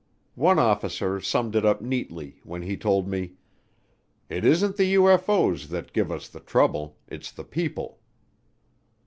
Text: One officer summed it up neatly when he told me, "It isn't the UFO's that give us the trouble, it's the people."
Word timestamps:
One 0.33 0.57
officer 0.57 1.19
summed 1.21 1.55
it 1.55 1.63
up 1.63 1.79
neatly 1.79 2.39
when 2.43 2.63
he 2.63 2.75
told 2.75 3.07
me, 3.07 3.33
"It 4.29 4.43
isn't 4.43 4.75
the 4.75 4.95
UFO's 4.95 5.69
that 5.69 5.93
give 5.93 6.11
us 6.11 6.27
the 6.27 6.39
trouble, 6.39 6.97
it's 7.07 7.31
the 7.31 7.43
people." 7.43 7.99